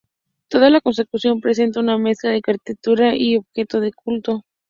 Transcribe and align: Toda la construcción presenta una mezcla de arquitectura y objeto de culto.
Toda 0.47 0.71
la 0.71 0.81
construcción 0.81 1.41
presenta 1.41 1.79
una 1.79 1.95
mezcla 1.99 2.31
de 2.31 2.37
arquitectura 2.37 3.13
y 3.15 3.37
objeto 3.37 3.79
de 3.79 3.93
culto. 3.93 4.43